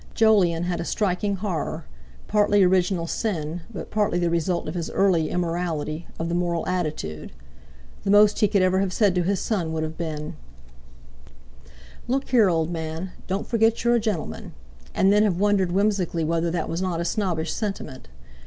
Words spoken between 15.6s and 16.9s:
whimsically whether that was